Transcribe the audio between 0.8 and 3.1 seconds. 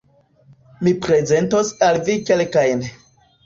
Mi prezentos al vi kelkajn.